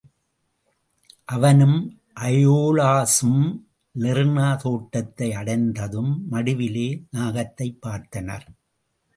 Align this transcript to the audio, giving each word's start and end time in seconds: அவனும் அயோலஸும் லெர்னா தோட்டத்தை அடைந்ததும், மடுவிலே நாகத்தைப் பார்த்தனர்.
அவனும் 1.25 1.99
அயோலஸும் 2.19 3.45
லெர்னா 3.99 4.55
தோட்டத்தை 4.55 5.33
அடைந்ததும், 5.33 6.27
மடுவிலே 6.31 7.03
நாகத்தைப் 7.11 7.79
பார்த்தனர். 7.85 8.47